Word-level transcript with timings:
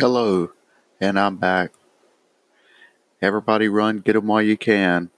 Hello, 0.00 0.52
and 1.00 1.18
I'm 1.18 1.38
back. 1.38 1.72
Everybody 3.20 3.66
run, 3.66 3.98
get 3.98 4.12
them 4.12 4.28
while 4.28 4.40
you 4.40 4.56
can. 4.56 5.10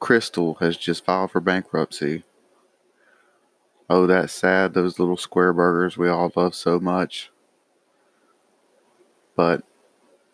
Krystal 0.00 0.58
has 0.60 0.78
just 0.78 1.04
filed 1.04 1.30
for 1.30 1.42
bankruptcy. 1.42 2.24
Oh, 3.90 4.06
that's 4.06 4.32
sad. 4.32 4.72
Those 4.72 4.98
little 4.98 5.18
square 5.18 5.52
burgers 5.52 5.98
we 5.98 6.08
all 6.08 6.32
love 6.34 6.54
so 6.54 6.80
much. 6.80 7.30
But 9.36 9.62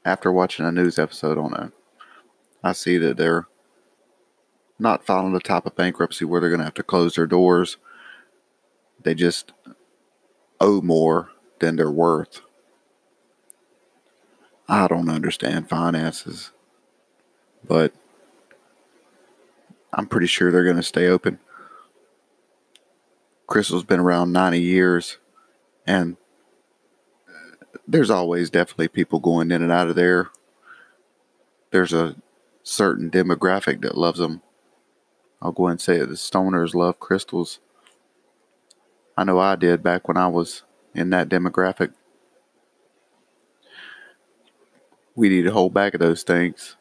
after 0.04 0.30
watching 0.30 0.64
a 0.64 0.70
news 0.70 1.00
episode 1.00 1.38
on 1.38 1.60
it, 1.60 1.72
I 2.62 2.74
see 2.74 2.96
that 2.98 3.16
they're 3.16 3.48
not 4.78 5.04
filing 5.04 5.32
the 5.32 5.40
type 5.40 5.66
of 5.66 5.74
bankruptcy 5.74 6.24
where 6.24 6.40
they're 6.40 6.48
going 6.48 6.60
to 6.60 6.66
have 6.66 6.74
to 6.74 6.84
close 6.84 7.16
their 7.16 7.26
doors. 7.26 7.76
They 9.02 9.16
just 9.16 9.52
owe 10.60 10.80
more 10.80 11.32
than 11.58 11.74
they're 11.74 11.90
worth. 11.90 12.40
I 14.72 14.88
don't 14.88 15.10
understand 15.10 15.68
finances, 15.68 16.50
but 17.62 17.92
I'm 19.92 20.06
pretty 20.06 20.26
sure 20.26 20.50
they're 20.50 20.64
going 20.64 20.76
to 20.76 20.82
stay 20.82 21.08
open. 21.08 21.38
Krystal's 23.46 23.84
been 23.84 24.00
around 24.00 24.32
90 24.32 24.58
years, 24.62 25.18
and 25.86 26.16
there's 27.86 28.08
always 28.08 28.48
definitely 28.48 28.88
people 28.88 29.20
going 29.20 29.50
in 29.50 29.60
and 29.60 29.70
out 29.70 29.88
of 29.88 29.94
there. 29.94 30.30
There's 31.70 31.92
a 31.92 32.16
certain 32.62 33.10
demographic 33.10 33.82
that 33.82 33.98
loves 33.98 34.20
them. 34.20 34.40
I'll 35.42 35.52
go 35.52 35.66
ahead 35.66 35.72
and 35.72 35.80
say 35.82 35.96
it. 35.96 36.08
The 36.08 36.14
stoners 36.14 36.74
love 36.74 36.98
Krystals. 36.98 37.58
I 39.18 39.24
know 39.24 39.38
I 39.38 39.54
did 39.54 39.82
back 39.82 40.08
when 40.08 40.16
I 40.16 40.28
was 40.28 40.62
in 40.94 41.10
that 41.10 41.28
demographic. 41.28 41.92
We 45.22 45.28
need 45.28 45.46
a 45.46 45.52
whole 45.52 45.70
bag 45.70 45.94
of 45.94 46.00
those 46.00 46.24
things. 46.24 46.74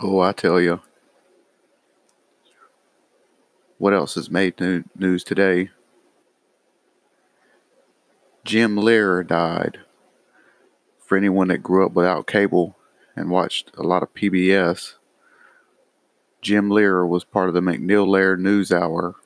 Oh, 0.00 0.20
I 0.20 0.30
tell 0.30 0.60
you. 0.60 0.80
What 3.76 3.92
else 3.92 4.14
has 4.14 4.30
made 4.30 4.60
new- 4.60 4.84
news 4.94 5.24
today? 5.24 5.70
Jim 8.44 8.76
Lehrer 8.76 9.26
died. 9.26 9.80
For 11.04 11.18
anyone 11.18 11.48
that 11.48 11.64
grew 11.64 11.84
up 11.84 11.94
without 11.94 12.28
cable 12.28 12.76
and 13.16 13.28
watched 13.28 13.72
a 13.76 13.82
lot 13.82 14.04
of 14.04 14.14
PBS, 14.14 14.94
Jim 16.42 16.68
Lehrer 16.68 17.08
was 17.08 17.24
part 17.24 17.48
of 17.48 17.54
the 17.54 17.60
MacNeil 17.60 18.06
Lehrer 18.06 18.38
News 18.38 18.70
Hour. 18.70 19.16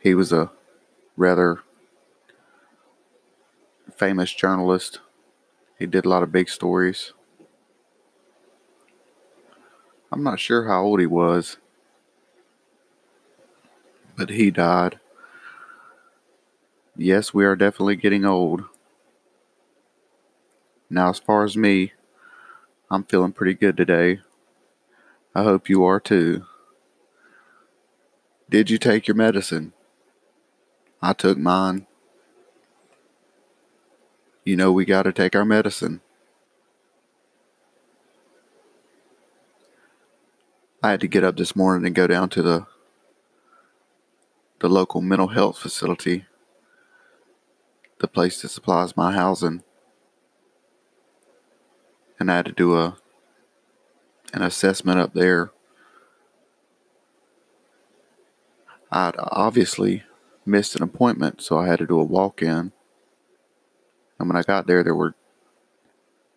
He 0.00 0.14
was 0.14 0.32
a 0.32 0.52
rather 1.16 1.64
famous 3.96 4.32
journalist. 4.32 5.00
He 5.78 5.86
did 5.86 6.04
a 6.04 6.08
lot 6.08 6.22
of 6.22 6.32
big 6.32 6.48
stories. 6.48 7.12
I'm 10.12 10.22
not 10.22 10.40
sure 10.40 10.68
how 10.68 10.82
old 10.82 11.00
he 11.00 11.06
was, 11.06 11.56
but 14.16 14.30
he 14.30 14.50
died. 14.50 15.00
Yes, 16.96 17.34
we 17.34 17.44
are 17.44 17.56
definitely 17.56 17.96
getting 17.96 18.24
old. 18.24 18.64
Now, 20.88 21.10
as 21.10 21.18
far 21.18 21.44
as 21.44 21.56
me, 21.56 21.92
I'm 22.90 23.04
feeling 23.04 23.32
pretty 23.32 23.54
good 23.54 23.76
today. 23.76 24.20
I 25.34 25.42
hope 25.42 25.68
you 25.68 25.84
are 25.84 26.00
too. 26.00 26.46
Did 28.48 28.70
you 28.70 28.78
take 28.78 29.08
your 29.08 29.16
medicine? 29.16 29.72
I 31.02 31.12
took 31.12 31.36
mine. 31.36 31.86
You 34.46 34.54
know, 34.54 34.70
we 34.70 34.84
got 34.84 35.02
to 35.02 35.12
take 35.12 35.34
our 35.34 35.44
medicine. 35.44 36.00
I 40.80 40.92
had 40.92 41.00
to 41.00 41.08
get 41.08 41.24
up 41.24 41.36
this 41.36 41.56
morning 41.56 41.84
and 41.84 41.96
go 41.96 42.06
down 42.06 42.28
to 42.30 42.42
the 42.42 42.66
the 44.60 44.68
local 44.68 45.00
mental 45.00 45.26
health 45.28 45.58
facility, 45.58 46.26
the 47.98 48.06
place 48.06 48.40
that 48.40 48.50
supplies 48.50 48.96
my 48.96 49.10
housing, 49.10 49.64
and 52.20 52.30
I 52.30 52.36
had 52.36 52.46
to 52.46 52.52
do 52.52 52.76
a 52.76 52.98
an 54.32 54.42
assessment 54.42 55.00
up 55.00 55.12
there. 55.12 55.50
I'd 58.92 59.16
obviously 59.18 60.04
missed 60.44 60.76
an 60.76 60.84
appointment, 60.84 61.42
so 61.42 61.58
I 61.58 61.66
had 61.66 61.80
to 61.80 61.86
do 61.88 61.98
a 61.98 62.04
walk 62.04 62.42
in. 62.42 62.70
And 64.18 64.28
when 64.28 64.36
I 64.36 64.42
got 64.42 64.66
there, 64.66 64.82
there 64.82 64.94
were 64.94 65.14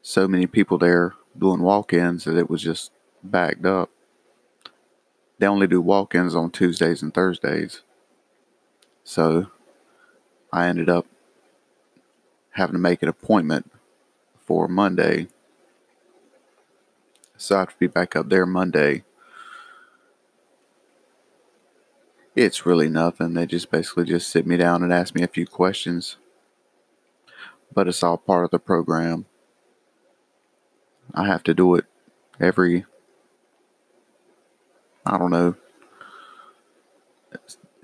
so 0.01 0.27
many 0.27 0.47
people 0.47 0.77
there 0.77 1.13
doing 1.37 1.61
walk 1.61 1.93
ins 1.93 2.25
that 2.25 2.37
it 2.37 2.49
was 2.49 2.61
just 2.61 2.91
backed 3.23 3.65
up. 3.65 3.89
They 5.37 5.47
only 5.47 5.67
do 5.67 5.81
walk 5.81 6.15
ins 6.15 6.35
on 6.35 6.51
Tuesdays 6.51 7.01
and 7.01 7.13
Thursdays. 7.13 7.81
So 9.03 9.47
I 10.51 10.67
ended 10.67 10.89
up 10.89 11.05
having 12.51 12.73
to 12.73 12.79
make 12.79 13.01
an 13.01 13.09
appointment 13.09 13.71
for 14.45 14.67
Monday. 14.67 15.27
So 17.37 17.55
I 17.55 17.59
have 17.59 17.69
to 17.69 17.79
be 17.79 17.87
back 17.87 18.15
up 18.15 18.29
there 18.29 18.45
Monday. 18.45 19.03
It's 22.35 22.65
really 22.65 22.89
nothing. 22.89 23.33
They 23.33 23.45
just 23.45 23.71
basically 23.71 24.05
just 24.05 24.29
sit 24.29 24.45
me 24.45 24.57
down 24.57 24.83
and 24.83 24.91
ask 24.91 25.15
me 25.15 25.23
a 25.23 25.27
few 25.27 25.45
questions. 25.45 26.17
But 27.73 27.87
it's 27.87 28.03
all 28.03 28.17
part 28.17 28.45
of 28.45 28.51
the 28.51 28.59
program. 28.59 29.25
I 31.13 31.25
have 31.27 31.43
to 31.43 31.53
do 31.53 31.75
it 31.75 31.85
every 32.39 32.85
I 35.05 35.17
don't 35.17 35.31
know, 35.31 35.55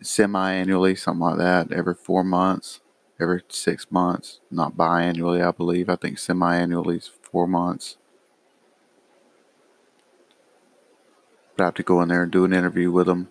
semi 0.01 0.53
annually, 0.53 0.96
something 0.96 1.22
like 1.22 1.38
that, 1.38 1.72
every 1.72 1.96
four 1.96 2.23
months, 2.23 2.81
every 3.19 3.41
six 3.50 3.88
months, 3.90 4.41
not 4.51 4.78
biannually, 4.78 5.46
I 5.46 5.50
believe. 5.51 5.90
I 5.90 5.96
think 5.96 6.19
semi 6.19 6.56
annually 6.56 6.97
is 6.97 7.09
four 7.23 7.47
months. 7.47 7.97
But 11.57 11.63
I 11.63 11.67
have 11.67 11.73
to 11.75 11.84
go 11.84 12.02
in 12.02 12.09
there 12.09 12.23
and 12.23 12.31
do 12.31 12.46
an 12.46 12.53
interview 12.53 12.91
with 12.91 13.07
them. 13.07 13.29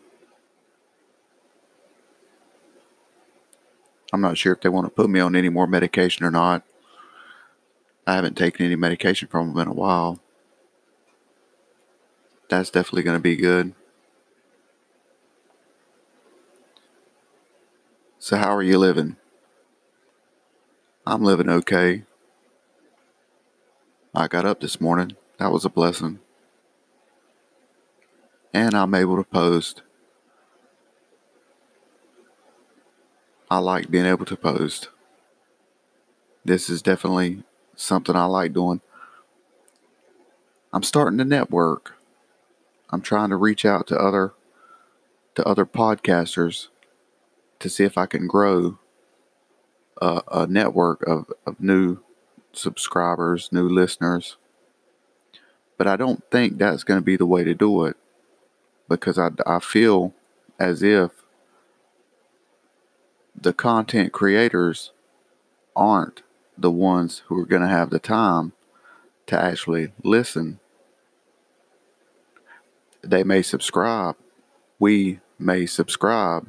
I'm 4.15 4.21
not 4.21 4.39
sure 4.39 4.53
if 4.53 4.61
they 4.61 4.69
want 4.69 4.87
to 4.87 4.91
put 4.91 5.11
me 5.11 5.19
on 5.19 5.35
any 5.35 5.49
more 5.49 5.67
medication 5.67 6.25
or 6.25 6.31
not. 6.31 6.63
I 8.07 8.15
haven't 8.15 8.37
taken 8.37 8.65
any 8.65 8.77
medication 8.77 9.27
from 9.27 9.49
them 9.49 9.59
in 9.59 9.67
a 9.67 9.75
while. 9.75 10.21
That's 12.49 12.71
definitely 12.71 13.03
going 13.03 13.17
to 13.17 13.23
be 13.23 13.35
good. 13.35 13.75
So, 18.21 18.37
how 18.37 18.55
are 18.55 18.63
you 18.63 18.79
living? 18.79 19.17
I'm 21.05 21.25
living 21.25 21.49
okay. 21.49 22.05
I 24.15 24.29
got 24.29 24.47
up 24.47 24.61
this 24.61 24.81
morning. 24.81 25.17
That 25.39 25.51
was 25.51 25.65
a 25.65 25.69
blessing. 25.69 26.21
And 28.53 28.75
I'm 28.77 28.95
able 28.95 29.17
to 29.17 29.25
post. 29.25 29.83
I 33.51 33.59
like 33.59 33.91
being 33.91 34.07
able 34.07 34.25
to 34.27 34.37
post. 34.37 34.89
This 36.45 36.69
is 36.69 36.83
definitely 36.83 37.43
something 37.77 38.17
I 38.17 38.25
like 38.25 38.53
doing. 38.53 38.81
I'm 40.73 40.83
starting 40.83 41.19
to 41.19 41.25
network. 41.25 41.95
I'm 42.91 43.01
trying 43.01 43.31
to 43.31 43.37
reach 43.37 43.65
out 43.65 43.87
to 43.89 43.97
other 43.97 44.35
to 45.35 45.45
other 45.45 45.67
podcasters 45.67 46.69
to 47.59 47.69
see 47.69 47.85
if 47.85 47.99
I 47.99 48.07
can 48.07 48.27
grow 48.27 48.79
a, 50.01 50.23
a 50.31 50.47
network 50.47 51.03
of, 51.07 51.33
of 51.47 51.61
new 51.61 51.99
subscribers, 52.53 53.51
new 53.53 53.69
listeners. 53.69 54.37
But 55.77 55.89
I 55.89 55.97
don't 55.97 56.23
think 56.31 56.59
that's 56.59 56.85
going 56.85 57.01
to 57.01 57.05
be 57.05 57.17
the 57.17 57.27
way 57.27 57.43
to 57.43 57.55
do 57.55 57.85
it 57.85 57.97
because 58.89 59.19
I, 59.19 59.31
I 59.47 59.59
feel 59.59 60.15
as 60.59 60.83
if 60.83 61.11
the 63.35 63.53
content 63.53 64.13
creators 64.13 64.93
aren't 65.75 66.23
the 66.57 66.71
ones 66.71 67.23
who 67.27 67.39
are 67.39 67.47
going 67.47 67.63
to 67.63 67.69
have 67.69 67.91
the 67.91 67.99
time 67.99 68.53
to 69.27 69.41
actually 69.41 69.93
listen. 70.03 70.61
They 73.03 73.25
may 73.25 73.43
subscribe. 73.43 74.17
We 74.79 75.21
may 75.39 75.67
subscribe 75.67 76.49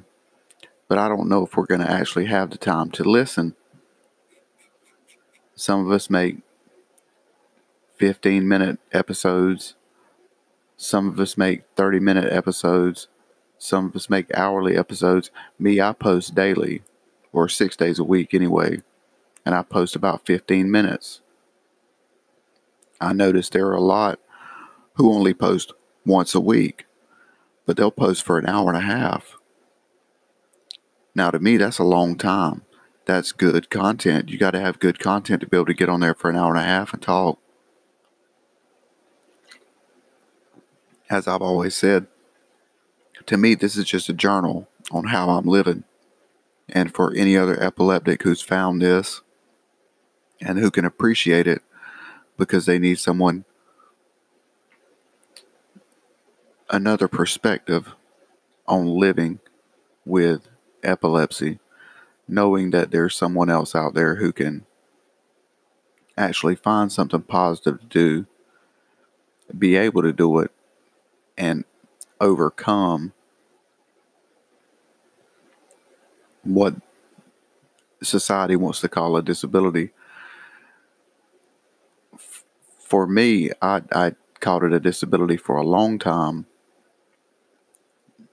but 0.87 0.97
I 0.97 1.07
don't 1.07 1.29
know 1.29 1.45
if 1.45 1.57
we're 1.57 1.65
going 1.65 1.81
to 1.81 1.89
actually 1.89 2.25
have 2.25 2.51
the 2.51 2.57
time 2.57 2.91
to 2.91 3.03
listen. 3.03 3.55
Some 5.55 5.85
of 5.85 5.91
us 5.91 6.09
make 6.09 6.37
15 7.97 8.47
minute 8.47 8.79
episodes, 8.91 9.75
some 10.77 11.07
of 11.07 11.19
us 11.19 11.37
make 11.37 11.63
30 11.75 11.99
minute 11.99 12.31
episodes, 12.31 13.07
some 13.57 13.87
of 13.87 13.95
us 13.95 14.09
make 14.09 14.33
hourly 14.33 14.77
episodes. 14.77 15.31
Me, 15.57 15.81
I 15.81 15.93
post 15.93 16.35
daily, 16.35 16.83
or 17.31 17.49
six 17.49 17.75
days 17.75 17.99
a 17.99 18.03
week 18.03 18.33
anyway, 18.33 18.81
and 19.45 19.53
I 19.55 19.61
post 19.61 19.95
about 19.95 20.25
15 20.25 20.69
minutes. 20.69 21.21
I 22.99 23.13
notice 23.13 23.49
there 23.49 23.67
are 23.67 23.75
a 23.75 23.81
lot 23.81 24.19
who 24.93 25.13
only 25.13 25.33
post 25.33 25.73
once 26.05 26.33
a 26.33 26.39
week, 26.39 26.85
but 27.65 27.77
they'll 27.77 27.91
post 27.91 28.23
for 28.23 28.37
an 28.37 28.47
hour 28.47 28.69
and 28.69 28.77
a 28.77 28.81
half. 28.81 29.35
Now, 31.13 31.31
to 31.31 31.39
me, 31.39 31.57
that's 31.57 31.79
a 31.79 31.83
long 31.83 32.17
time. 32.17 32.63
That's 33.05 33.31
good 33.31 33.69
content. 33.69 34.29
You 34.29 34.37
got 34.37 34.51
to 34.51 34.59
have 34.59 34.79
good 34.79 34.99
content 34.99 35.41
to 35.41 35.47
be 35.47 35.57
able 35.57 35.67
to 35.67 35.73
get 35.73 35.89
on 35.89 35.99
there 35.99 36.15
for 36.15 36.29
an 36.29 36.35
hour 36.35 36.49
and 36.49 36.59
a 36.59 36.63
half 36.63 36.93
and 36.93 37.01
talk. 37.01 37.39
As 41.09 41.27
I've 41.27 41.41
always 41.41 41.75
said, 41.75 42.07
to 43.27 43.37
me, 43.37 43.55
this 43.55 43.75
is 43.75 43.85
just 43.85 44.09
a 44.09 44.13
journal 44.13 44.67
on 44.91 45.05
how 45.05 45.29
I'm 45.29 45.45
living. 45.45 45.83
And 46.69 46.93
for 46.93 47.13
any 47.13 47.37
other 47.37 47.61
epileptic 47.61 48.23
who's 48.23 48.41
found 48.41 48.81
this 48.81 49.21
and 50.41 50.57
who 50.57 50.71
can 50.71 50.85
appreciate 50.85 51.47
it 51.47 51.61
because 52.37 52.65
they 52.65 52.79
need 52.79 52.99
someone 52.99 53.45
another 56.69 57.07
perspective 57.07 57.93
on 58.67 58.87
living 58.87 59.39
with 60.05 60.47
epilepsy, 60.83 61.59
knowing 62.27 62.71
that 62.71 62.91
there's 62.91 63.15
someone 63.15 63.49
else 63.49 63.75
out 63.75 63.93
there 63.93 64.15
who 64.15 64.31
can 64.31 64.65
actually 66.17 66.55
find 66.55 66.91
something 66.91 67.21
positive 67.21 67.79
to 67.81 67.85
do, 67.87 68.25
be 69.57 69.75
able 69.75 70.01
to 70.01 70.13
do 70.13 70.39
it, 70.39 70.51
and 71.37 71.63
overcome 72.21 73.13
what 76.43 76.75
society 78.01 78.55
wants 78.55 78.81
to 78.81 78.89
call 78.89 79.17
a 79.17 79.21
disability. 79.21 79.91
For 82.79 83.07
me, 83.07 83.51
I, 83.61 83.81
I 83.91 84.13
called 84.39 84.63
it 84.63 84.73
a 84.73 84.79
disability 84.79 85.37
for 85.37 85.57
a 85.57 85.63
long 85.63 85.97
time. 85.97 86.45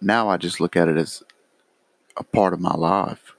Now 0.01 0.29
I 0.29 0.37
just 0.37 0.61
look 0.61 0.77
at 0.77 0.89
it 0.89 0.97
as 0.97 1.23
a 2.17 2.25
part 2.25 2.53
of 2.53 2.61
my 2.61 2.75
life. 2.75 3.35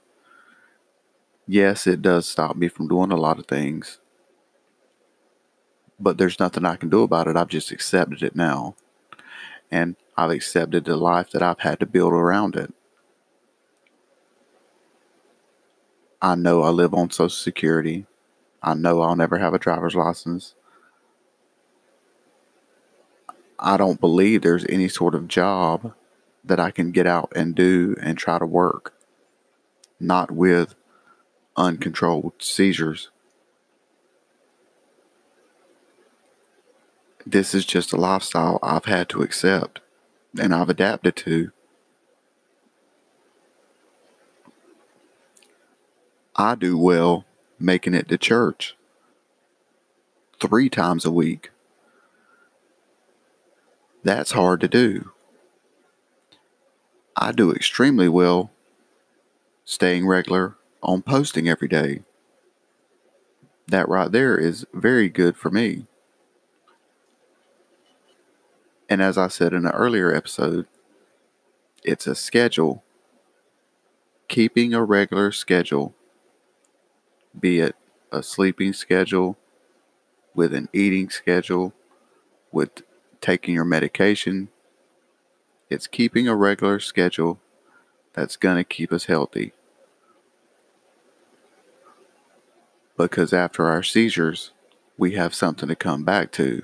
Yes, 1.46 1.86
it 1.86 2.02
does 2.02 2.26
stop 2.26 2.56
me 2.56 2.68
from 2.68 2.88
doing 2.88 3.12
a 3.12 3.16
lot 3.16 3.38
of 3.38 3.46
things, 3.46 4.00
but 6.00 6.16
there's 6.16 6.40
nothing 6.40 6.64
I 6.64 6.76
can 6.76 6.88
do 6.88 7.02
about 7.02 7.28
it. 7.28 7.36
I've 7.36 7.48
just 7.48 7.70
accepted 7.70 8.22
it 8.22 8.34
now. 8.34 8.76
And 9.74 9.96
I've 10.16 10.30
accepted 10.30 10.84
the 10.84 10.96
life 10.96 11.30
that 11.32 11.42
I've 11.42 11.58
had 11.58 11.80
to 11.80 11.86
build 11.86 12.12
around 12.12 12.54
it. 12.54 12.72
I 16.22 16.36
know 16.36 16.62
I 16.62 16.68
live 16.68 16.94
on 16.94 17.10
Social 17.10 17.28
Security. 17.28 18.06
I 18.62 18.74
know 18.74 19.02
I'll 19.02 19.16
never 19.16 19.36
have 19.38 19.52
a 19.52 19.58
driver's 19.58 19.96
license. 19.96 20.54
I 23.58 23.76
don't 23.76 24.00
believe 24.00 24.42
there's 24.42 24.64
any 24.68 24.86
sort 24.86 25.16
of 25.16 25.26
job 25.26 25.92
that 26.44 26.60
I 26.60 26.70
can 26.70 26.92
get 26.92 27.08
out 27.08 27.32
and 27.34 27.52
do 27.52 27.96
and 28.00 28.16
try 28.16 28.38
to 28.38 28.46
work, 28.46 28.94
not 29.98 30.30
with 30.30 30.76
uncontrolled 31.56 32.34
seizures. 32.38 33.10
This 37.26 37.54
is 37.54 37.64
just 37.64 37.92
a 37.92 37.96
lifestyle 37.96 38.58
I've 38.62 38.84
had 38.84 39.08
to 39.10 39.22
accept 39.22 39.80
and 40.38 40.54
I've 40.54 40.68
adapted 40.68 41.16
to. 41.16 41.52
I 46.36 46.54
do 46.54 46.76
well 46.76 47.24
making 47.58 47.94
it 47.94 48.08
to 48.08 48.18
church 48.18 48.76
three 50.40 50.68
times 50.68 51.04
a 51.04 51.10
week. 51.10 51.50
That's 54.02 54.32
hard 54.32 54.60
to 54.60 54.68
do. 54.68 55.12
I 57.16 57.32
do 57.32 57.52
extremely 57.52 58.08
well 58.08 58.50
staying 59.64 60.06
regular 60.06 60.56
on 60.82 61.00
posting 61.00 61.48
every 61.48 61.68
day. 61.68 62.02
That 63.68 63.88
right 63.88 64.12
there 64.12 64.36
is 64.36 64.66
very 64.74 65.08
good 65.08 65.38
for 65.38 65.50
me. 65.50 65.86
And 68.94 69.02
as 69.02 69.18
I 69.18 69.26
said 69.26 69.52
in 69.52 69.66
an 69.66 69.72
earlier 69.72 70.14
episode, 70.14 70.68
it's 71.82 72.06
a 72.06 72.14
schedule. 72.14 72.84
Keeping 74.28 74.72
a 74.72 74.84
regular 74.84 75.32
schedule 75.32 75.96
be 77.36 77.58
it 77.58 77.74
a 78.12 78.22
sleeping 78.22 78.72
schedule, 78.72 79.36
with 80.32 80.54
an 80.54 80.68
eating 80.72 81.10
schedule, 81.10 81.74
with 82.52 82.84
taking 83.20 83.52
your 83.56 83.64
medication. 83.64 84.46
It's 85.68 85.88
keeping 85.88 86.28
a 86.28 86.36
regular 86.36 86.78
schedule 86.78 87.40
that's 88.12 88.36
going 88.36 88.58
to 88.58 88.62
keep 88.62 88.92
us 88.92 89.06
healthy. 89.06 89.54
Because 92.96 93.32
after 93.32 93.66
our 93.66 93.82
seizures, 93.82 94.52
we 94.96 95.14
have 95.14 95.34
something 95.34 95.68
to 95.68 95.74
come 95.74 96.04
back 96.04 96.30
to. 96.34 96.62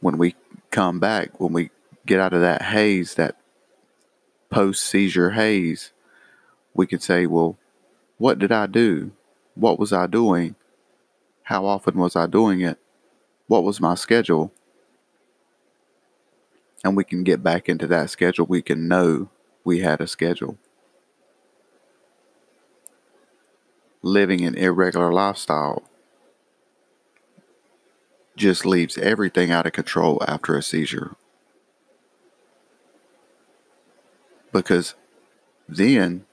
When 0.00 0.18
we 0.18 0.34
come 0.70 1.00
back, 1.00 1.40
when 1.40 1.52
we 1.52 1.70
get 2.04 2.20
out 2.20 2.32
of 2.32 2.40
that 2.40 2.62
haze, 2.62 3.14
that 3.14 3.36
post 4.50 4.84
seizure 4.84 5.30
haze, 5.30 5.92
we 6.74 6.86
can 6.86 7.00
say, 7.00 7.26
well, 7.26 7.56
what 8.18 8.38
did 8.38 8.52
I 8.52 8.66
do? 8.66 9.12
What 9.54 9.78
was 9.78 9.92
I 9.92 10.06
doing? 10.06 10.54
How 11.44 11.64
often 11.66 11.96
was 11.96 12.16
I 12.16 12.26
doing 12.26 12.60
it? 12.60 12.78
What 13.46 13.64
was 13.64 13.80
my 13.80 13.94
schedule? 13.94 14.52
And 16.84 16.96
we 16.96 17.04
can 17.04 17.24
get 17.24 17.42
back 17.42 17.68
into 17.68 17.86
that 17.88 18.10
schedule. 18.10 18.46
We 18.46 18.62
can 18.62 18.88
know 18.88 19.30
we 19.64 19.80
had 19.80 20.00
a 20.00 20.06
schedule. 20.06 20.58
Living 24.02 24.42
an 24.42 24.54
irregular 24.54 25.12
lifestyle 25.12 25.82
just 28.36 28.66
leaves 28.66 28.98
everything 28.98 29.50
out 29.50 29.66
of 29.66 29.72
control 29.72 30.22
after 30.28 30.56
a 30.56 30.62
seizure. 30.62 31.16
Because 34.52 34.94
then 35.68 36.24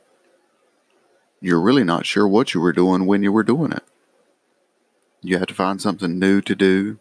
you're 1.42 1.62
really 1.62 1.84
not 1.84 2.06
sure 2.06 2.28
what 2.28 2.54
you 2.54 2.62
were 2.62 2.74
doing 2.74 3.06
when 3.06 3.24
you 3.24 3.32
were 3.32 3.44
doing 3.44 3.72
it. 3.72 3.84
You 5.22 5.38
have 5.38 5.48
to 5.48 5.54
find 5.54 5.82
something 5.82 6.20
new 6.20 6.42
to 6.42 6.56
do. 6.56 7.00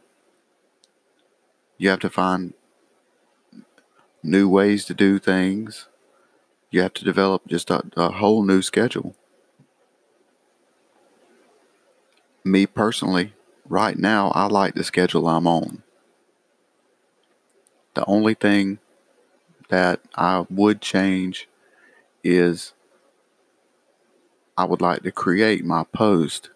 You 1.78 1.90
have 1.90 2.00
to 2.00 2.10
find 2.10 2.54
new 4.22 4.48
ways 4.48 4.84
to 4.86 4.94
do 4.94 5.18
things. 5.18 5.88
You 6.70 6.82
have 6.82 6.94
to 6.94 7.04
develop 7.04 7.46
just 7.48 7.70
a, 7.70 7.82
a 7.96 8.10
whole 8.12 8.44
new 8.44 8.62
schedule. 8.62 9.16
Me 12.44 12.66
personally, 12.66 13.34
right 13.72 13.98
now, 13.98 14.30
I 14.34 14.46
like 14.48 14.74
the 14.74 14.84
schedule 14.84 15.26
I'm 15.26 15.46
on. 15.46 15.82
The 17.94 18.04
only 18.04 18.34
thing 18.34 18.78
that 19.70 20.00
I 20.14 20.44
would 20.50 20.82
change 20.82 21.48
is 22.22 22.74
I 24.58 24.66
would 24.66 24.82
like 24.82 25.02
to 25.04 25.10
create 25.10 25.64
my 25.64 25.84
post 25.84 26.50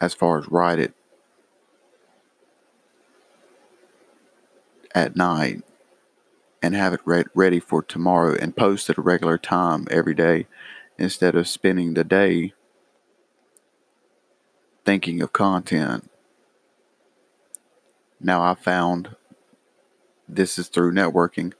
as 0.00 0.14
far 0.14 0.38
as 0.38 0.48
write 0.48 0.78
it 0.78 0.94
at 4.94 5.14
night 5.14 5.62
and 6.62 6.74
have 6.74 6.94
it 6.94 7.00
re- 7.04 7.24
ready 7.34 7.60
for 7.60 7.82
tomorrow 7.82 8.34
and 8.34 8.56
post 8.56 8.88
at 8.88 8.96
a 8.96 9.02
regular 9.02 9.36
time 9.36 9.86
every 9.90 10.14
day 10.14 10.46
instead 10.96 11.34
of 11.34 11.46
spending 11.46 11.92
the 11.92 12.04
day 12.04 12.54
thinking 14.84 15.22
of 15.22 15.32
content. 15.32 16.10
Now 18.20 18.42
I 18.42 18.54
found 18.54 19.16
this 20.28 20.58
is 20.58 20.68
through 20.68 20.92
networking. 20.92 21.52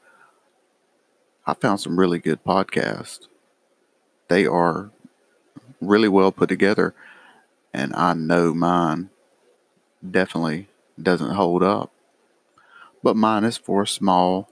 I 1.47 1.55
found 1.55 1.81
some 1.81 1.99
really 1.99 2.19
good 2.19 2.45
podcasts 2.45 3.27
they 4.33 4.47
are 4.47 4.91
really 5.79 6.09
well 6.09 6.33
put 6.33 6.49
together. 6.49 6.95
And 7.75 7.95
I 7.95 8.15
know 8.15 8.55
mine 8.55 9.11
definitely 10.09 10.69
doesn't 11.01 11.35
hold 11.35 11.63
up. 11.63 11.93
But 13.03 13.15
mine 13.15 13.45
is 13.45 13.59
for 13.59 13.83
a 13.83 13.87
small 13.87 14.49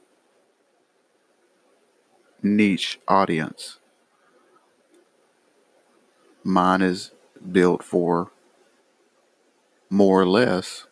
niche 2.42 3.00
audience. 3.08 3.78
Mine 6.44 6.82
is 6.82 7.12
built 7.50 7.82
for 7.82 8.30
more 9.90 10.20
or 10.20 10.26
less 10.26 10.86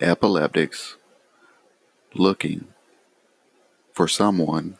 epileptics 0.00 0.96
looking 2.14 2.68
for 3.92 4.06
someone 4.06 4.78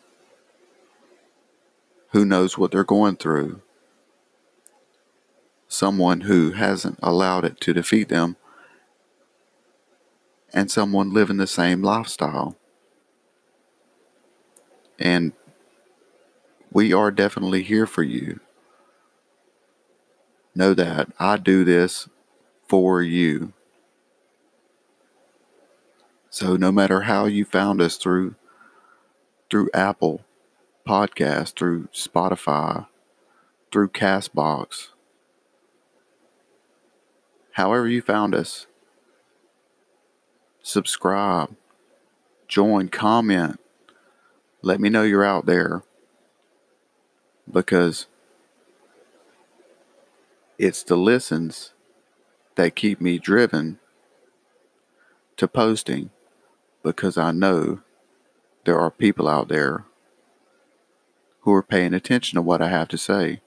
who 2.11 2.25
knows 2.25 2.57
what 2.57 2.71
they're 2.71 2.85
going 2.85 3.17
through, 3.17 3.61
someone 5.67 6.23
who 6.23 6.53
hasn't 6.53 6.99
allowed 7.03 7.45
it 7.45 7.61
to 7.61 7.73
defeat 7.73 8.09
them, 8.09 8.37
and 10.53 10.71
someone 10.71 11.13
living 11.13 11.39
the 11.39 11.47
same 11.49 11.83
lifestyle. 11.83 12.57
And 14.97 15.33
we 16.71 16.93
are 16.93 17.11
definitely 17.11 17.65
here 17.65 17.87
for 17.87 18.05
you. 18.05 18.39
Know 20.55 20.73
that 20.75 21.09
I 21.19 21.37
do 21.37 21.65
this 21.65 22.09
for 22.69 23.03
you. 23.03 23.53
So 26.31 26.57
no 26.57 26.73
matter 26.73 27.03
how 27.03 27.27
you 27.27 27.45
found 27.45 27.81
us 27.81 27.97
through 27.97 28.35
through 29.51 29.71
Apple 29.75 30.25
Podcast, 30.87 31.57
through 31.57 31.89
Spotify, 31.89 32.87
through 33.71 33.89
Castbox, 33.91 34.89
however 37.53 37.87
you 37.87 38.03
found 38.03 38.35
us, 38.35 38.67
subscribe, 40.63 41.55
join, 42.49 42.89
comment. 42.89 43.61
Let 44.63 44.81
me 44.81 44.89
know 44.89 45.03
you're 45.03 45.25
out 45.25 45.47
there 45.47 45.83
because 47.51 48.07
it's 50.59 50.83
the 50.83 50.97
listens 50.97 51.73
that 52.57 52.77
keep 52.77 53.01
me 53.01 53.19
driven 53.19 53.79
to 55.37 55.49
posting 55.49 56.11
because 56.83 57.19
I 57.19 57.33
know 57.33 57.81
there 58.65 58.79
are 58.79 58.91
people 58.91 59.29
out 59.29 59.49
there 59.49 59.85
who 61.41 61.53
are 61.53 61.63
paying 61.63 61.93
attention 61.93 62.37
to 62.37 62.43
what 62.43 62.63
I 62.63 62.69
have 62.69 62.89
to 62.89 62.99
say. 62.99 63.41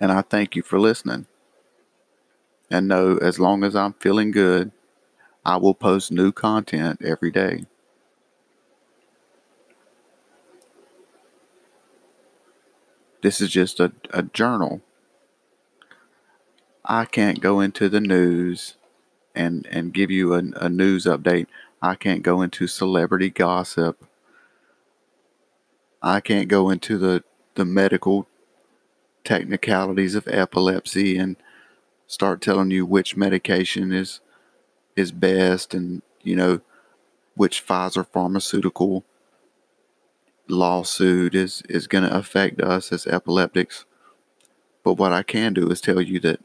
And 0.00 0.10
I 0.10 0.22
thank 0.22 0.56
you 0.56 0.62
for 0.62 0.80
listening. 0.80 1.26
And 2.70 2.88
know 2.88 3.18
as 3.18 3.38
long 3.38 3.64
as 3.64 3.76
I'm 3.76 3.92
feeling 3.94 4.30
good, 4.30 4.72
I 5.44 5.56
will 5.56 5.74
post 5.74 6.10
new 6.10 6.32
content 6.32 7.00
every 7.04 7.30
day. 7.30 7.66
This 13.22 13.40
is 13.40 13.50
just 13.50 13.80
a, 13.80 13.92
a 14.10 14.22
journal. 14.22 14.80
I 16.84 17.04
can't 17.04 17.40
go 17.40 17.60
into 17.60 17.88
the 17.88 18.00
news 18.00 18.76
and, 19.34 19.66
and 19.70 19.92
give 19.92 20.10
you 20.10 20.34
a, 20.34 20.42
a 20.56 20.68
news 20.68 21.04
update. 21.04 21.46
I 21.82 21.94
can't 21.94 22.22
go 22.22 22.42
into 22.42 22.66
celebrity 22.66 23.30
gossip. 23.30 24.04
I 26.02 26.20
can't 26.20 26.48
go 26.48 26.70
into 26.70 26.98
the, 26.98 27.22
the 27.54 27.64
medical 27.64 28.26
technicalities 29.24 30.14
of 30.14 30.26
epilepsy 30.28 31.16
and 31.16 31.36
start 32.06 32.40
telling 32.40 32.70
you 32.70 32.84
which 32.84 33.16
medication 33.16 33.92
is 33.92 34.20
is 34.96 35.12
best 35.12 35.72
and 35.72 36.02
you 36.22 36.34
know 36.34 36.60
which 37.34 37.64
Pfizer 37.64 38.06
pharmaceutical 38.06 39.04
lawsuit 40.50 41.34
is 41.34 41.62
is 41.68 41.86
going 41.86 42.04
to 42.04 42.16
affect 42.16 42.60
us 42.60 42.92
as 42.92 43.06
epileptics. 43.06 43.84
But 44.82 44.94
what 44.94 45.12
I 45.12 45.22
can 45.22 45.54
do 45.54 45.70
is 45.70 45.80
tell 45.80 46.00
you 46.00 46.20
that 46.20 46.40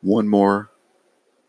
one 0.00 0.28
more 0.28 0.70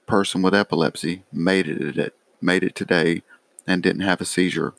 person 0.06 0.42
with 0.42 0.56
epilepsy 0.56 1.24
made 1.32 1.68
it 1.68 2.14
made 2.42 2.64
it 2.64 2.76
today 2.76 3.24
and 3.66 3.84
didn't 3.84 4.02
have 4.02 4.22
a 4.22 4.26
seizure. 4.26 4.74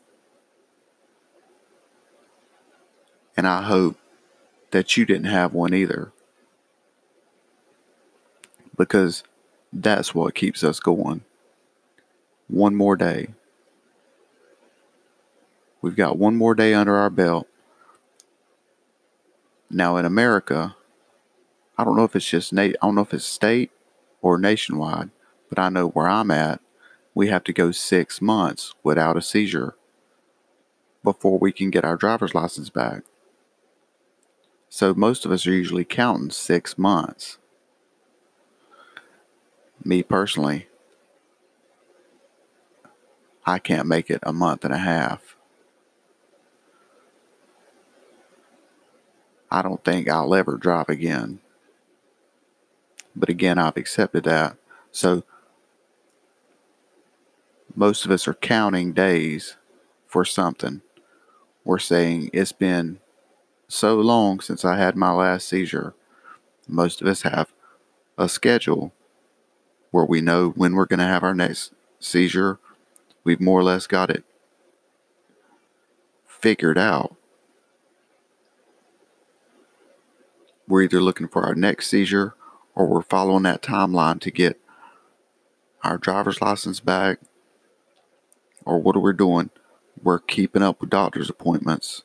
And 3.37 3.47
I 3.47 3.63
hope 3.63 3.97
that 4.71 4.97
you 4.97 5.07
didn't 5.07 5.27
have 5.27 5.53
one 5.53 5.75
either. 5.75 6.13
Because 8.77 9.23
that's 9.73 10.15
what 10.15 10.35
keeps 10.35 10.65
us 10.65 10.81
going. 10.81 11.23
One 12.49 12.75
more 12.75 12.97
day. 12.97 13.29
We've 15.81 15.97
got 15.97 16.19
one 16.19 16.37
more 16.37 16.55
day 16.55 16.75
under 16.75 16.97
our 16.97 17.11
belt. 17.11 17.47
Now 19.71 19.97
in 19.97 20.05
America, 20.05 20.77
I 21.77 21.85
don't 21.85 21.97
know 21.97 22.05
if 22.05 22.17
it's 22.17 22.29
just 22.29 22.57
I 22.57 22.73
don't 22.83 22.95
know 22.95 23.03
if 23.03 23.15
it's 23.15 23.25
state 23.25 23.71
or 24.21 24.39
nationwide, 24.39 25.11
but 25.49 25.59
I 25.59 25.69
know 25.69 25.89
where 25.89 26.09
I'm 26.09 26.31
at, 26.31 26.61
we 27.15 27.29
have 27.29 27.45
to 27.45 27.53
go 27.53 27.71
six 27.71 28.21
months 28.21 28.75
without 28.83 29.17
a 29.17 29.23
seizure 29.23 29.77
before 31.05 31.39
we 31.39 31.53
can 31.53 31.71
get 31.71 31.85
our 31.85 31.97
driver's 31.97 32.35
license 32.35 32.71
back. 32.71 33.03
So 34.69 34.93
most 34.93 35.25
of 35.25 35.33
us 35.33 35.47
are 35.47 35.53
usually 35.53 35.85
counting 35.85 36.31
six 36.31 36.77
months. 36.77 37.39
Me 39.85 40.03
personally, 40.03 40.69
I 43.47 43.59
can't 43.59 43.89
make 43.89 44.11
it 44.11 44.21
a 44.25 44.33
month 44.33 44.65
and 44.65 44.75
a 44.75 44.79
half. 44.79 45.38
I 49.51 49.63
don't 49.63 49.83
think 49.85 50.09
I'll 50.09 50.35
ever 50.35 50.57
drive 50.57 50.89
again. 50.89 51.41
But 53.17 53.29
again, 53.29 53.59
I've 53.59 53.77
accepted 53.77 54.25
that. 54.25 54.57
So 54.93 55.25
most 57.75 58.05
of 58.05 58.11
us 58.11 58.29
are 58.29 58.35
counting 58.35 58.93
days 58.93 59.57
for 60.07 60.25
something. 60.25 60.83
We're 61.65 61.79
saying 61.79 62.31
it's 62.33 62.53
been 62.53 63.01
so 63.69 63.97
long 63.97 64.41
since 64.41 64.65
I 64.65 64.77
had 64.77 64.97
my 64.97 65.13
last 65.13 65.49
seizure. 65.49 65.95
Most 66.67 67.01
of 67.01 67.07
us 67.07 67.23
have 67.23 67.53
a 68.17 68.29
schedule 68.29 68.93
where 69.91 70.05
we 70.05 70.21
know 70.21 70.51
when 70.51 70.75
we're 70.75 70.87
going 70.87 70.99
to 70.99 71.05
have 71.05 71.23
our 71.23 71.35
next 71.35 71.73
seizure. 72.01 72.59
We've 73.25 73.41
more 73.41 73.61
or 73.61 73.65
less 73.65 73.87
got 73.87 74.11
it 74.11 74.25
figured 76.27 76.79
out. 76.79 77.17
We're 80.69 80.83
either 80.83 81.01
looking 81.01 81.29
for 81.29 81.45
our 81.45 81.55
next 81.55 81.89
seizure 81.89 82.35
or 82.75 82.87
we're 82.87 83.03
following 83.03 83.45
that 83.45 83.63
timeline 83.63 84.21
to 84.21 84.31
get 84.31 84.61
our 85.83 85.97
driver's 85.97 86.43
license 86.43 86.79
back 86.81 87.21
or 88.67 88.79
what 88.79 88.95
are 88.95 89.01
we 89.01 89.15
doing? 89.15 89.49
We're 90.03 90.19
keeping 90.19 90.63
up 90.63 90.81
with 90.81 90.91
doctor's 90.91 91.31
appointments. 91.31 92.05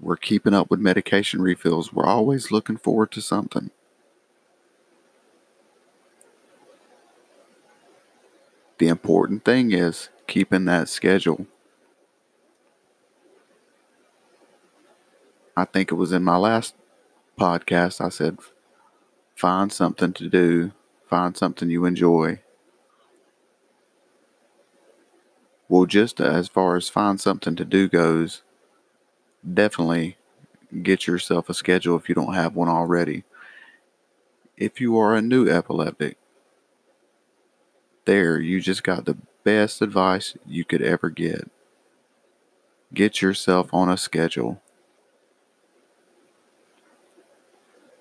We're 0.00 0.16
keeping 0.16 0.52
up 0.52 0.68
with 0.68 0.80
medication 0.80 1.40
refills. 1.40 1.92
We're 1.92 2.06
always 2.06 2.50
looking 2.50 2.76
forward 2.76 3.12
to 3.12 3.20
something. 3.20 3.70
The 8.78 8.88
important 8.88 9.44
thing 9.44 9.70
is 9.72 10.10
keeping 10.26 10.64
that 10.64 10.88
schedule. 10.88 11.46
I 15.56 15.64
think 15.64 15.90
it 15.92 15.94
was 15.94 16.12
in 16.12 16.24
my 16.24 16.36
last 16.36 16.74
podcast, 17.38 18.00
I 18.04 18.08
said, 18.08 18.38
find 19.34 19.72
something 19.72 20.12
to 20.14 20.28
do, 20.28 20.72
find 21.08 21.36
something 21.36 21.70
you 21.70 21.84
enjoy. 21.84 22.40
Well, 25.68 25.86
just 25.86 26.20
as 26.20 26.48
far 26.48 26.76
as 26.76 26.88
find 26.88 27.20
something 27.20 27.56
to 27.56 27.64
do 27.64 27.88
goes, 27.88 28.42
definitely 29.52 30.16
get 30.82 31.06
yourself 31.06 31.48
a 31.48 31.54
schedule 31.54 31.96
if 31.96 32.08
you 32.08 32.14
don't 32.14 32.34
have 32.34 32.54
one 32.54 32.68
already. 32.68 33.24
If 34.56 34.80
you 34.80 34.96
are 34.98 35.14
a 35.14 35.22
new 35.22 35.48
epileptic, 35.48 36.16
there 38.04 38.38
you 38.38 38.60
just 38.60 38.84
got 38.84 39.04
the 39.04 39.18
best 39.44 39.82
advice 39.82 40.36
you 40.46 40.64
could 40.64 40.82
ever 40.82 41.10
get. 41.10 41.50
Get 42.94 43.20
yourself 43.20 43.68
on 43.72 43.88
a 43.88 43.96
schedule. 43.96 44.62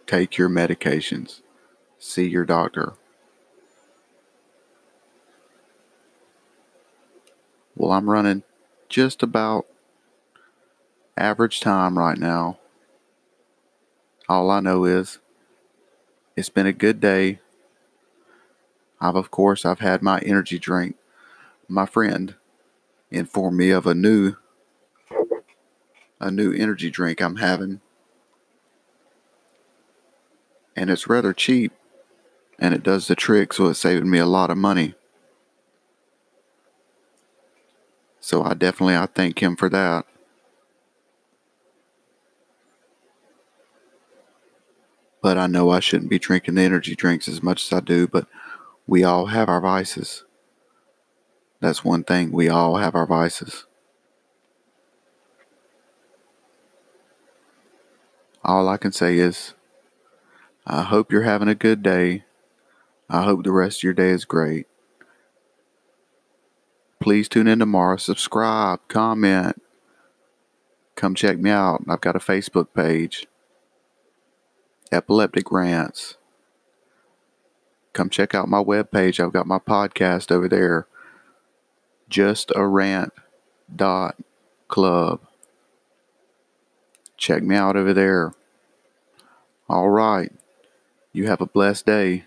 Take 0.07 0.37
your 0.37 0.49
medications. 0.49 1.41
See 1.97 2.27
your 2.27 2.45
doctor. 2.45 2.93
Well, 7.75 7.91
I'm 7.91 8.09
running 8.09 8.43
just 8.87 9.23
about 9.23 9.65
average 11.17 11.59
time 11.59 11.97
right 11.97 12.17
now. 12.17 12.59
All 14.29 14.49
I 14.51 14.59
know 14.59 14.85
is 14.85 15.19
it's 16.35 16.49
been 16.49 16.67
a 16.67 16.73
good 16.73 16.99
day. 16.99 17.39
I've 19.01 19.15
of 19.15 19.31
course 19.31 19.65
I've 19.65 19.79
had 19.79 20.01
my 20.01 20.19
energy 20.19 20.59
drink. 20.59 20.97
My 21.67 21.85
friend 21.85 22.35
informed 23.09 23.57
me 23.57 23.71
of 23.71 23.87
a 23.87 23.95
new 23.95 24.35
a 26.19 26.31
new 26.31 26.53
energy 26.53 26.89
drink 26.89 27.21
I'm 27.21 27.37
having 27.37 27.81
and 30.75 30.89
it's 30.89 31.07
rather 31.07 31.33
cheap 31.33 31.71
and 32.59 32.73
it 32.73 32.83
does 32.83 33.07
the 33.07 33.15
trick, 33.15 33.53
so 33.53 33.67
it's 33.67 33.79
saving 33.79 34.09
me 34.09 34.19
a 34.19 34.25
lot 34.25 34.49
of 34.49 34.57
money. 34.57 34.95
So 38.19 38.43
I 38.43 38.53
definitely 38.53 38.95
I 38.95 39.05
thank 39.05 39.41
him 39.41 39.55
for 39.55 39.69
that. 39.69 40.05
But 45.21 45.37
I 45.37 45.47
know 45.47 45.69
I 45.69 45.79
shouldn't 45.79 46.09
be 46.09 46.19
drinking 46.19 46.55
the 46.55 46.61
energy 46.61 46.95
drinks 46.95 47.27
as 47.27 47.43
much 47.43 47.65
as 47.65 47.73
I 47.77 47.81
do, 47.81 48.07
but 48.07 48.27
we 48.87 49.03
all 49.03 49.27
have 49.27 49.49
our 49.49 49.61
vices. 49.61 50.23
That's 51.59 51.83
one 51.83 52.03
thing, 52.03 52.31
we 52.31 52.47
all 52.47 52.77
have 52.77 52.95
our 52.95 53.07
vices. 53.07 53.65
All 58.43 58.69
I 58.69 58.77
can 58.77 58.91
say 58.91 59.17
is, 59.17 59.55
I 60.67 60.81
hope 60.83 61.11
you're 61.11 61.23
having 61.23 61.47
a 61.47 61.55
good 61.55 61.83
day. 61.83 62.23
I 63.09 63.23
hope 63.23 63.43
the 63.43 63.51
rest 63.51 63.79
of 63.79 63.83
your 63.83 63.93
day 63.93 64.09
is 64.09 64.25
great. 64.25 64.65
Please 66.99 67.29
tune 67.29 67.47
in 67.47 67.59
tomorrow. 67.59 67.97
Subscribe, 67.97 68.79
comment. 68.87 69.61
Come 70.95 71.13
check 71.13 71.37
me 71.37 71.51
out. 71.51 71.83
I've 71.87 72.01
got 72.01 72.15
a 72.15 72.19
Facebook 72.19 72.73
page. 72.73 73.27
Epileptic 74.91 75.51
Rants. 75.51 76.15
Come 77.93 78.09
check 78.09 78.33
out 78.33 78.49
my 78.49 78.63
webpage. 78.63 79.23
I've 79.23 79.33
got 79.33 79.45
my 79.45 79.59
podcast 79.59 80.31
over 80.31 80.47
there. 80.47 80.87
Just 82.09 82.51
a 82.55 82.65
rant 82.65 83.13
dot 83.73 84.15
club. 84.67 85.21
Check 87.17 87.43
me 87.43 87.55
out 87.55 87.77
over 87.77 87.93
there. 87.93 88.33
All 89.69 89.89
right. 89.89 90.31
You 91.15 91.27
have 91.27 91.39
a 91.39 91.45
blessed 91.45 91.85
day. 91.85 92.25